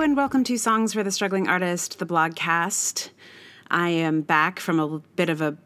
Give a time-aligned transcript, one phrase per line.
[0.00, 3.10] and welcome to Songs for the Struggling Artist, the blogcast.
[3.68, 5.56] I am back from a bit of a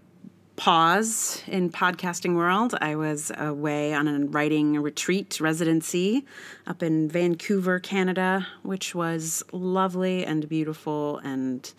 [0.56, 2.74] pause in podcasting world.
[2.80, 6.24] I was away on a writing retreat residency
[6.66, 11.70] up in Vancouver, Canada, which was lovely and beautiful and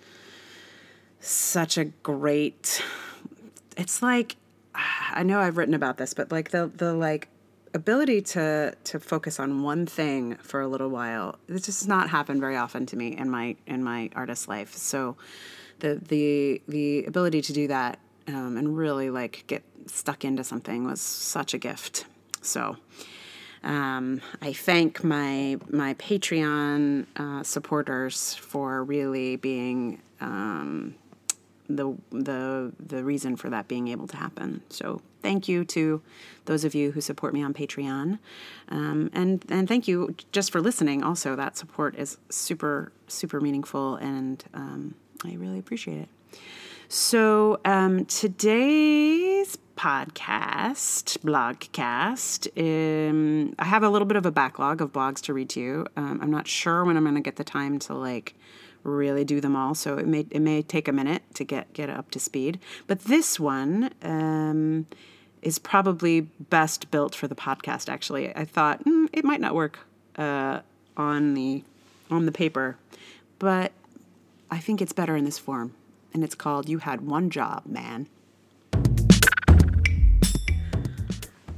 [1.22, 2.84] such a great
[3.78, 4.36] it's like
[4.76, 7.30] I know I've written about this, but like the the like
[7.74, 12.40] ability to to focus on one thing for a little while this does not happen
[12.40, 15.16] very often to me in my in my artist life so
[15.80, 20.86] the the the ability to do that um, and really like get stuck into something
[20.86, 22.06] was such a gift
[22.42, 22.78] so
[23.64, 30.96] um, I thank my my Patreon uh, supporters for really being um,
[31.70, 34.62] the the the reason for that being able to happen.
[34.70, 36.02] So thank you to
[36.46, 38.20] those of you who support me on Patreon,
[38.70, 41.04] um, and and thank you just for listening.
[41.04, 44.94] Also, that support is super super meaningful, and um,
[45.26, 46.10] I really appreciate it.
[46.90, 54.94] So um, today's podcast, blogcast, um, I have a little bit of a backlog of
[54.94, 55.88] blogs to read to you.
[55.98, 58.36] Um, I'm not sure when I'm going to get the time to like
[58.84, 59.74] really do them all.
[59.74, 62.60] So it may it may take a minute to get get up to speed.
[62.86, 64.86] But this one um,
[65.44, 67.90] is probably best built for the podcast.
[67.90, 69.80] Actually, I thought mm, it might not work
[70.18, 70.62] uh,
[70.98, 71.64] on the
[72.10, 72.78] on the paper,
[73.40, 73.72] but
[74.50, 75.74] I think it's better in this form.
[76.14, 78.08] And it's called "You Had One Job, Man."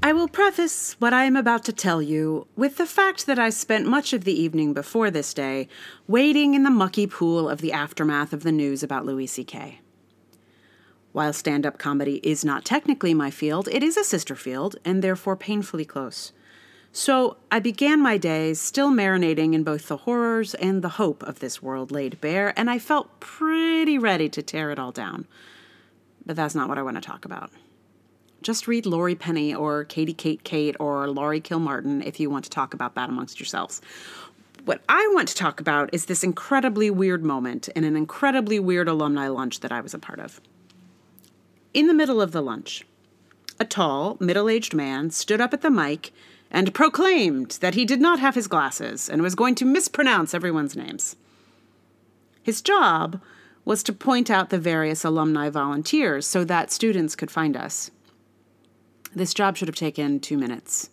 [0.05, 3.49] I will preface what I am about to tell you with the fact that I
[3.49, 5.67] spent much of the evening before this day
[6.07, 9.79] wading in the mucky pool of the aftermath of the news about Louis C.K.
[11.15, 15.01] While stand up comedy is not technically my field, it is a sister field, and
[15.01, 16.33] therefore painfully close.
[16.91, 21.39] So I began my days still marinating in both the horrors and the hope of
[21.39, 25.25] this world laid bare, and I felt pretty ready to tear it all down.
[26.25, 27.49] But that's not what I want to talk about.
[28.41, 32.49] Just read Laurie Penny or Katie Kate Kate or Laurie Kilmartin if you want to
[32.49, 33.81] talk about that amongst yourselves.
[34.65, 38.89] What I want to talk about is this incredibly weird moment in an incredibly weird
[38.89, 40.41] alumni lunch that I was a part of.
[41.75, 42.85] In the middle of the lunch,
[43.59, 46.13] a tall, middle aged man stood up at the mic
[46.49, 50.77] and proclaimed that he did not have his glasses and was going to mispronounce everyone's
[50.77, 51.17] names.
[52.41, 53.19] His job
[53.65, 57.91] was to point out the various alumni volunteers so that students could find us.
[59.13, 60.89] This job should have taken two minutes.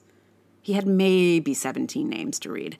[0.62, 2.76] He had maybe 17 names to read.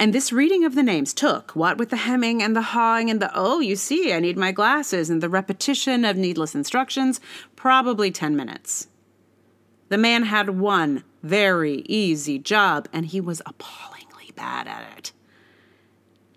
[0.00, 3.20] And this reading of the names took, what with the hemming and the hawing and
[3.20, 7.20] the, oh, you see, I need my glasses, and the repetition of needless instructions,
[7.54, 8.88] probably 10 minutes.
[9.90, 15.12] The man had one very easy job, and he was appallingly bad at it.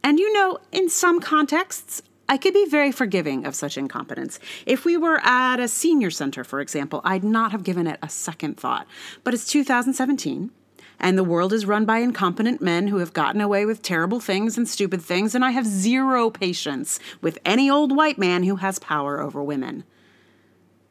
[0.03, 4.41] And you know, in some contexts, I could be very forgiving of such incompetence.
[4.65, 8.09] If we were at a senior center, for example, I'd not have given it a
[8.09, 8.87] second thought.
[9.23, 10.51] But it's 2017,
[10.99, 14.57] and the world is run by incompetent men who have gotten away with terrible things
[14.57, 18.79] and stupid things, and I have zero patience with any old white man who has
[18.79, 19.83] power over women.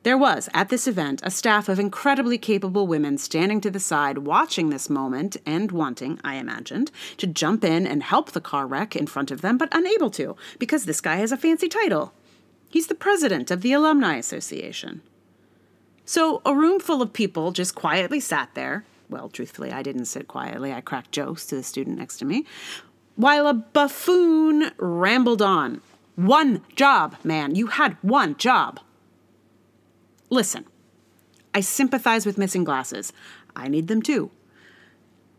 [0.03, 4.19] There was, at this event, a staff of incredibly capable women standing to the side,
[4.19, 8.97] watching this moment and wanting, I imagined, to jump in and help the car wreck
[8.97, 12.13] in front of them, but unable to, because this guy has a fancy title.
[12.69, 15.03] He's the president of the Alumni Association.
[16.05, 18.85] So, a room full of people just quietly sat there.
[19.13, 20.73] Well, truthfully, I didn't sit quietly.
[20.73, 22.47] I cracked jokes to the student next to me.
[23.15, 25.83] While a buffoon rambled on.
[26.17, 27.55] One job, man.
[27.55, 28.81] You had one job.
[30.31, 30.65] Listen,
[31.55, 33.13] I sympathize with missing glasses.
[33.55, 34.31] I need them too.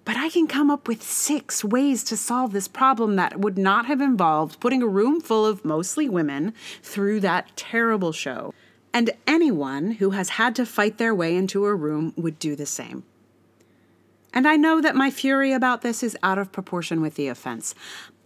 [0.06, 3.88] But I can come up with six ways to solve this problem that would not
[3.88, 8.53] have involved putting a room full of mostly women through that terrible show.
[8.94, 12.67] And anyone who has had to fight their way into a room would do the
[12.67, 13.03] same.
[14.33, 17.75] And I know that my fury about this is out of proportion with the offense.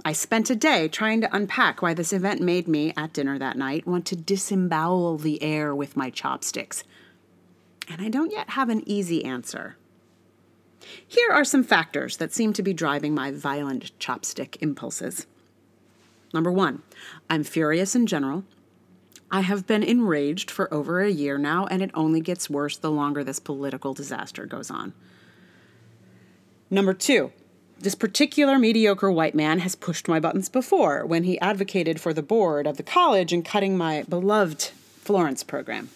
[0.05, 3.57] I spent a day trying to unpack why this event made me, at dinner that
[3.57, 6.83] night, want to disembowel the air with my chopsticks.
[7.89, 9.75] And I don't yet have an easy answer.
[11.05, 15.25] Here are some factors that seem to be driving my violent chopstick impulses.
[16.33, 16.83] Number one,
[17.29, 18.45] I'm furious in general.
[19.29, 22.91] I have been enraged for over a year now, and it only gets worse the
[22.91, 24.93] longer this political disaster goes on.
[26.69, 27.31] Number two,
[27.79, 32.23] this particular mediocre white man has pushed my buttons before when he advocated for the
[32.23, 34.71] board of the college and cutting my beloved
[35.01, 35.89] Florence program.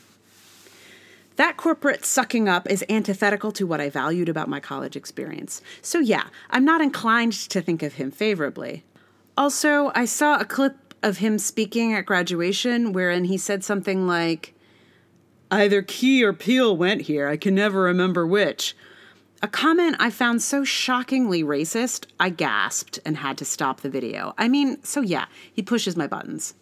[1.37, 5.61] That corporate sucking up is antithetical to what I valued about my college experience.
[5.81, 8.83] So, yeah, I'm not inclined to think of him favorably.
[9.35, 14.53] Also, I saw a clip of him speaking at graduation wherein he said something like,
[15.49, 17.27] Either Key or Peele went here.
[17.27, 18.75] I can never remember which.
[19.43, 24.35] A comment I found so shockingly racist, I gasped and had to stop the video.
[24.37, 26.53] I mean, so yeah, he pushes my buttons.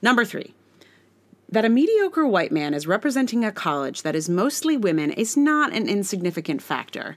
[0.00, 0.54] Number three,
[1.48, 5.72] that a mediocre white man is representing a college that is mostly women is not
[5.72, 7.16] an insignificant factor.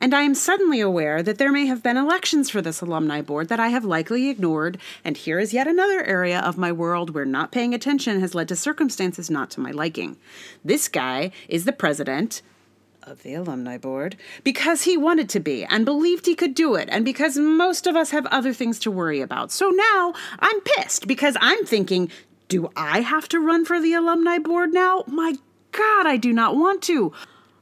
[0.00, 3.48] And I am suddenly aware that there may have been elections for this alumni board
[3.48, 7.24] that I have likely ignored, and here is yet another area of my world where
[7.24, 10.16] not paying attention has led to circumstances not to my liking.
[10.64, 12.42] This guy is the president
[13.08, 16.88] of the alumni board because he wanted to be and believed he could do it,
[16.92, 19.50] and because most of us have other things to worry about.
[19.50, 22.10] So now I'm pissed because I'm thinking,
[22.48, 25.04] do I have to run for the alumni board now?
[25.06, 25.34] My
[25.72, 27.12] God, I do not want to.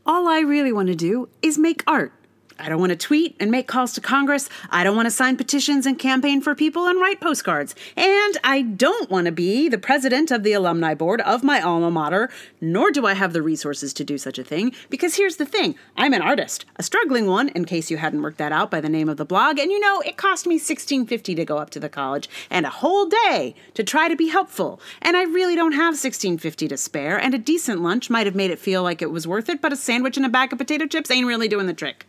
[0.05, 2.13] All I really want to do is make art
[2.59, 4.49] I don't want to tweet and make calls to Congress.
[4.71, 7.75] I don't want to sign petitions and campaign for people and write postcards.
[7.97, 11.91] And I don't want to be the president of the alumni board of my alma
[11.91, 12.31] mater,
[12.61, 14.73] nor do I have the resources to do such a thing.
[14.89, 18.39] Because here's the thing I'm an artist, a struggling one, in case you hadn't worked
[18.39, 19.59] that out by the name of the blog.
[19.59, 22.71] And you know, it cost me $16.50 to go up to the college and a
[22.71, 24.81] whole day to try to be helpful.
[25.03, 28.51] And I really don't have $16.50 to spare, and a decent lunch might have made
[28.51, 30.87] it feel like it was worth it, but a sandwich and a bag of potato
[30.87, 32.07] chips ain't really doing the trick.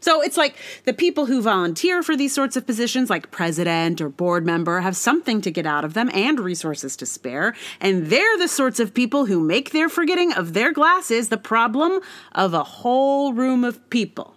[0.00, 4.08] So it's like the people who volunteer for these sorts of positions, like president or
[4.08, 7.54] board member, have something to get out of them and resources to spare.
[7.80, 12.00] And they're the sorts of people who make their forgetting of their glasses the problem
[12.32, 14.34] of a whole room of people.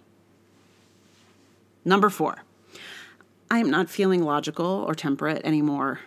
[1.84, 2.42] Number four,
[3.50, 6.00] I am not feeling logical or temperate anymore.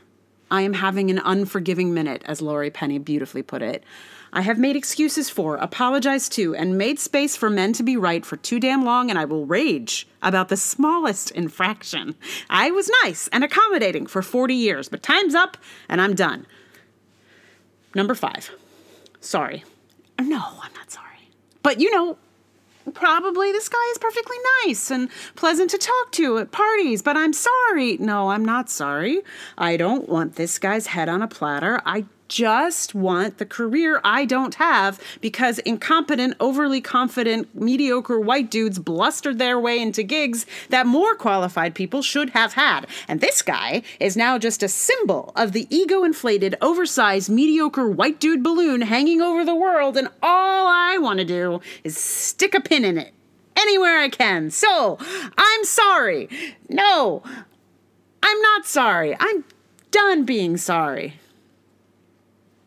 [0.49, 3.83] I am having an unforgiving minute, as Laurie Penny beautifully put it.
[4.33, 8.25] I have made excuses for, apologized to, and made space for men to be right
[8.25, 12.15] for too damn long, and I will rage about the smallest infraction.
[12.49, 15.57] I was nice and accommodating for 40 years, but time's up
[15.89, 16.45] and I'm done.
[17.95, 18.51] Number five.
[19.21, 19.63] Sorry.
[20.19, 21.29] Oh, no, I'm not sorry.
[21.63, 22.17] But you know,
[22.93, 27.33] probably this guy is perfectly nice and pleasant to talk to at parties, but I'm
[27.33, 27.97] sorry.
[27.97, 29.21] No, I'm not sorry.
[29.57, 31.81] I don't want this guy's head on a platter.
[31.85, 38.79] I just want the career I don't have because incompetent, overly confident, mediocre white dudes
[38.79, 42.87] blustered their way into gigs that more qualified people should have had.
[43.07, 48.19] And this guy is now just a symbol of the ego inflated, oversized, mediocre white
[48.19, 52.59] dude balloon hanging over the world, and all I want to do is stick a
[52.59, 53.13] pin in it
[53.55, 54.51] anywhere I can.
[54.51, 54.97] So,
[55.37, 56.29] I'm sorry.
[56.69, 57.23] No,
[58.23, 59.15] I'm not sorry.
[59.19, 59.43] I'm
[59.91, 61.19] done being sorry.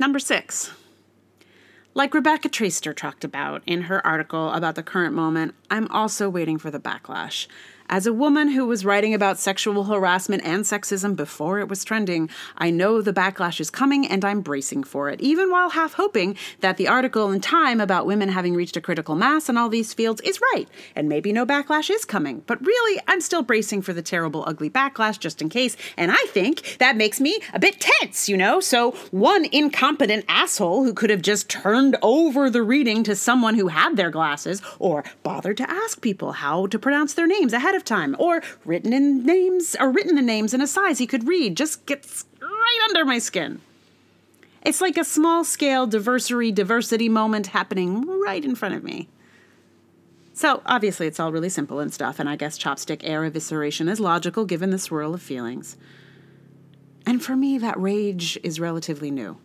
[0.01, 0.71] Number six.
[1.93, 6.57] Like Rebecca Traister talked about in her article about the current moment, I'm also waiting
[6.57, 7.47] for the backlash.
[7.93, 12.31] As a woman who was writing about sexual harassment and sexism before it was trending,
[12.57, 16.37] I know the backlash is coming and I'm bracing for it, even while half hoping
[16.61, 19.93] that the article in Time about women having reached a critical mass in all these
[19.93, 22.45] fields is right, and maybe no backlash is coming.
[22.47, 26.25] But really, I'm still bracing for the terrible, ugly backlash just in case, and I
[26.29, 28.61] think that makes me a bit tense, you know?
[28.61, 33.67] So, one incompetent asshole who could have just turned over the reading to someone who
[33.67, 37.80] had their glasses or bothered to ask people how to pronounce their names ahead of
[37.81, 41.27] of time, or written in names or written the names in a size he could
[41.27, 43.61] read, just gets right under my skin.
[44.63, 49.09] It's like a small scale diversity diversity moment happening right in front of me.
[50.35, 54.01] So, obviously, it's all really simple and stuff, and I guess chopstick air evisceration is
[54.01, 55.77] logical given the swirl of feelings.
[57.05, 59.39] And for me, that rage is relatively new.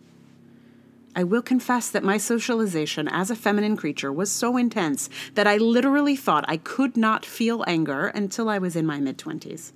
[1.18, 5.56] I will confess that my socialization as a feminine creature was so intense that I
[5.56, 9.72] literally thought I could not feel anger until I was in my mid 20s.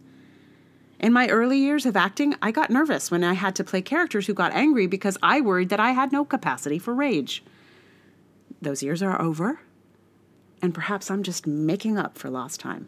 [0.99, 4.27] In my early years of acting, I got nervous when I had to play characters
[4.27, 7.43] who got angry because I worried that I had no capacity for rage.
[8.61, 9.61] Those years are over,
[10.61, 12.87] and perhaps I'm just making up for lost time.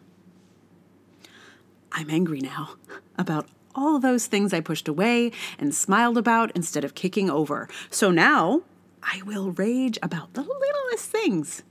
[1.90, 2.74] I'm angry now
[3.16, 7.68] about all those things I pushed away and smiled about instead of kicking over.
[7.90, 8.62] So now
[9.02, 11.62] I will rage about the littlest things.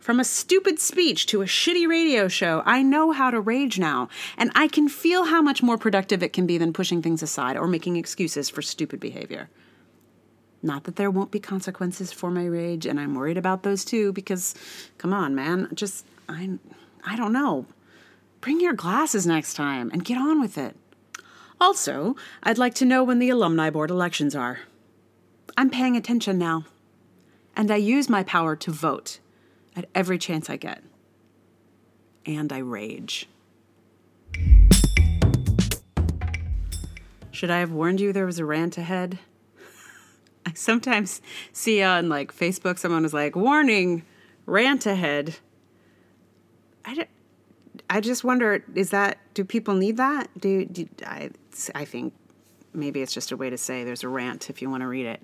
[0.00, 4.08] From a stupid speech to a shitty radio show, I know how to rage now,
[4.36, 7.56] and I can feel how much more productive it can be than pushing things aside
[7.56, 9.48] or making excuses for stupid behavior.
[10.60, 14.12] Not that there won't be consequences for my rage, and I'm worried about those too,
[14.12, 14.56] because,
[14.98, 16.50] come on, man, just, I,
[17.06, 17.66] I don't know.
[18.40, 20.74] Bring your glasses next time and get on with it.
[21.62, 24.62] Also, I'd like to know when the alumni board elections are.
[25.56, 26.64] I'm paying attention now,
[27.56, 29.20] and I use my power to vote
[29.76, 30.82] at every chance I get.
[32.26, 33.28] And I rage.
[37.30, 39.20] Should I have warned you there was a rant ahead?
[40.44, 44.02] I sometimes see on like Facebook someone was like, "Warning,
[44.46, 45.36] rant ahead."
[46.84, 47.06] I
[47.88, 50.28] I just wonder is that do people need that?
[50.40, 51.30] Do, do I
[51.74, 52.14] I think
[52.72, 55.06] maybe it's just a way to say there's a rant if you want to read
[55.06, 55.22] it.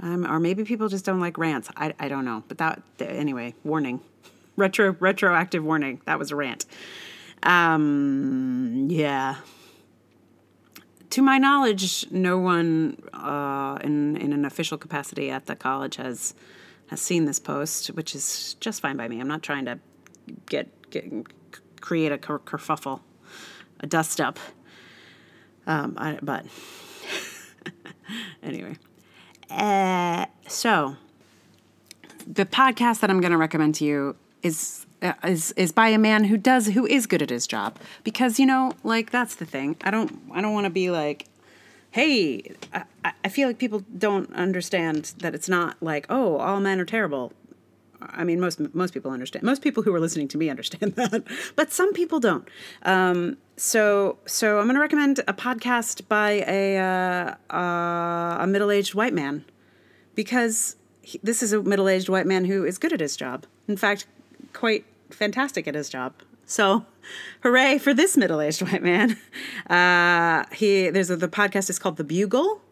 [0.00, 1.70] Um, or maybe people just don't like rants.
[1.76, 2.44] I, I don't know.
[2.46, 4.00] But that anyway, warning.
[4.56, 6.00] Retro retroactive warning.
[6.06, 6.66] That was a rant.
[7.42, 9.36] Um, yeah.
[11.10, 16.34] To my knowledge, no one uh, in in an official capacity at the college has
[16.88, 19.20] has seen this post, which is just fine by me.
[19.20, 19.78] I'm not trying to
[20.46, 21.04] get get
[21.80, 23.00] create a ker- kerfuffle,
[23.80, 24.38] a dust up.
[25.68, 26.46] Um, I, but
[28.42, 28.76] anyway,
[29.50, 30.96] uh, so
[32.26, 35.98] the podcast that I'm going to recommend to you is uh, is is by a
[35.98, 37.78] man who does who is good at his job.
[38.02, 39.76] Because you know like that's the thing.
[39.84, 41.26] I don't i don't want to be like
[41.90, 46.80] hey I, I feel like people don't understand that it's not like oh all men
[46.80, 47.32] are terrible
[48.00, 51.22] i mean most most people understand most people who are listening to me understand that
[51.56, 52.48] but some people don't
[52.82, 58.94] um, so so i'm going to recommend a podcast by a uh, uh, a middle-aged
[58.94, 59.44] white man
[60.14, 63.76] because he, this is a middle-aged white man who is good at his job in
[63.76, 64.06] fact
[64.52, 66.14] quite fantastic at his job.
[66.46, 66.86] So,
[67.42, 69.16] hooray for this middle-aged white man.
[69.68, 72.62] Uh, he there's a, the podcast is called The Bugle.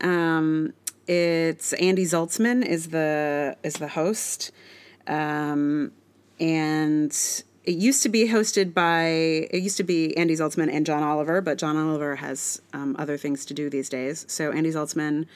[0.00, 0.72] Um,
[1.06, 4.50] it's Andy Zaltzman is the is the host,
[5.06, 5.92] um,
[6.38, 7.12] and
[7.64, 11.40] it used to be hosted by it used to be Andy Zaltzman and John Oliver,
[11.40, 14.24] but John Oliver has um, other things to do these days.
[14.28, 15.26] So Andy Zaltzman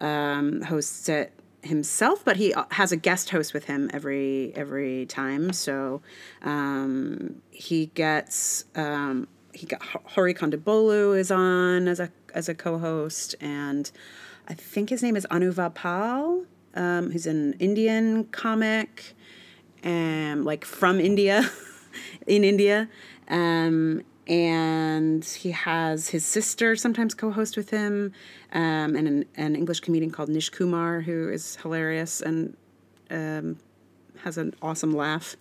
[0.00, 1.32] um, hosts it
[1.62, 5.52] himself, but he uh, has a guest host with him every every time.
[5.52, 6.02] So
[6.42, 13.34] um, he gets um, he got Hari Kondabolu is on as a as a co-host,
[13.40, 13.90] and
[14.48, 19.12] I think his name is Anuvab Pal, um, who's an Indian comic,
[19.82, 21.50] and like from India,
[22.26, 22.88] in India.
[23.28, 28.12] Um, and he has his sister sometimes co-host with him
[28.52, 32.54] um, and an, an, english comedian called nish kumar who is hilarious and
[33.10, 33.56] um,
[34.24, 35.34] has an awesome laugh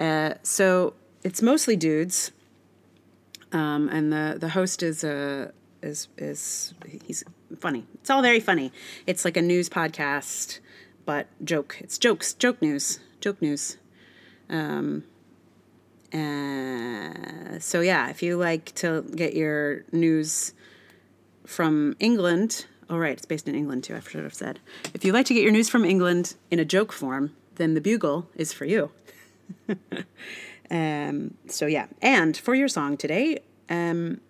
[0.00, 2.32] uh, so it's mostly dudes
[3.52, 5.50] um, and the, the host is a uh,
[5.84, 6.74] is is
[7.06, 7.22] he's
[7.60, 8.72] funny it's all very funny
[9.06, 10.58] it's like a news podcast
[11.04, 13.76] but joke it's jokes joke news joke news
[14.50, 15.04] um,
[16.14, 20.52] uh, so yeah, if you like to get your news
[21.44, 23.96] from England, oh right, it's based in England too.
[23.96, 24.60] I should have said.
[24.94, 27.80] If you like to get your news from England in a joke form, then the
[27.80, 28.90] Bugle is for you.
[30.70, 34.20] um, so yeah, and for your song today, um,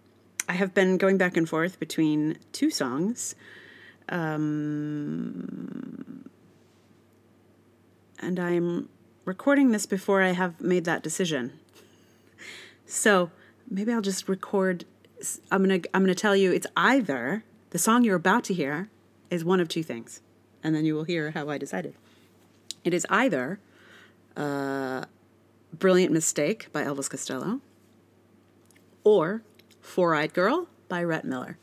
[0.49, 3.35] I have been going back and forth between two songs.
[4.09, 5.45] Um,
[8.19, 8.89] and I'm
[9.25, 11.53] recording this before I have made that decision.
[12.87, 13.31] So
[13.71, 14.85] maybe I'll just record.
[15.51, 18.91] I'm gonna I'm gonna tell you it's either the song you're about to hear
[19.31, 20.21] is one of two things,
[20.63, 21.95] and then you will hear how I decided.
[22.85, 23.59] It is either
[24.37, 25.07] uh,
[25.73, 27.61] "Brilliant Mistake" by Elvis Costello,
[29.03, 29.43] or
[29.85, 31.59] "Four Eyed Girl" by Rhett Miller.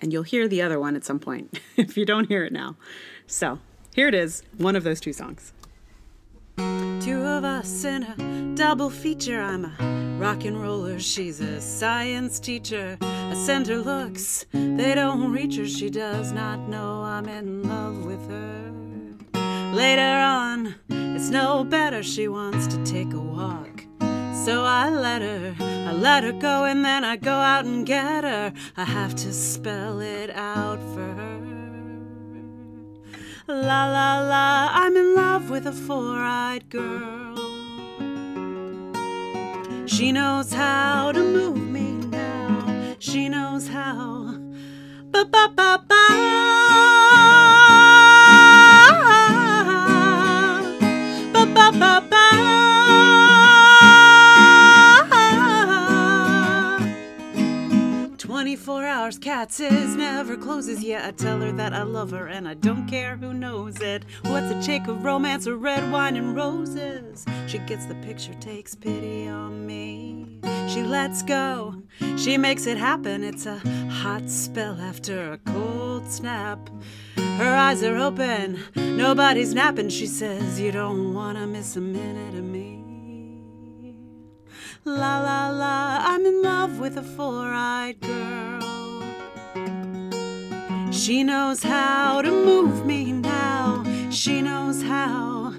[0.00, 2.76] And you'll hear the other one at some point if you don't hear it now.
[3.26, 3.58] So
[3.94, 5.52] here it is, one of those two songs.
[6.56, 9.42] Two of us in a double feature.
[9.42, 12.96] I'm a rock and roller, she's a science teacher.
[13.00, 15.66] I send her looks, they don't reach her.
[15.66, 18.72] She does not know I'm in love with her.
[19.74, 22.02] Later on, it's no better.
[22.02, 23.75] She wants to take a walk.
[24.46, 28.22] So I let her, I let her go, and then I go out and get
[28.22, 28.52] her.
[28.76, 31.40] I have to spell it out for her.
[33.48, 37.34] La la la, I'm in love with a four eyed girl.
[39.88, 42.94] She knows how to move me now.
[43.00, 44.38] She knows how.
[45.10, 46.05] Ba ba ba ba.
[59.36, 60.82] Cat says never closes.
[60.82, 64.06] Yeah, I tell her that I love her and I don't care who knows it.
[64.22, 67.26] What's a chick of romance or red wine and roses?
[67.46, 70.40] She gets the picture, takes pity on me.
[70.68, 71.82] She lets go,
[72.16, 73.22] she makes it happen.
[73.22, 73.58] It's a
[73.90, 76.70] hot spell after a cold snap.
[77.16, 79.90] Her eyes are open, nobody's napping.
[79.90, 82.72] She says, You don't wanna miss a minute of me.
[84.86, 88.55] La la la, I'm in love love with a four eyed girl.
[90.96, 93.84] She knows how to move me now.
[94.10, 95.52] She knows how.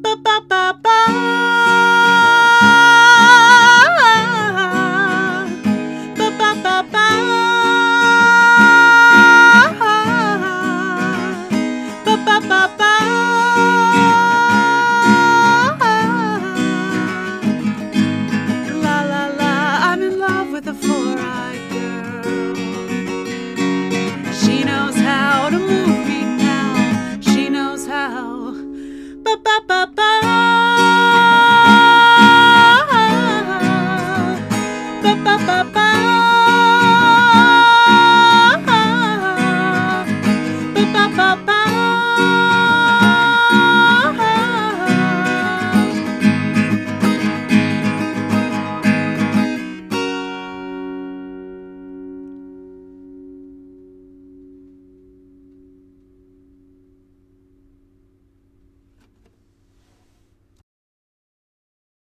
[0.00, 2.03] Ba ba ba ba.